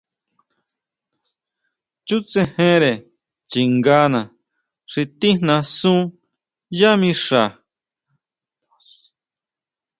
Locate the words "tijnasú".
5.19-5.95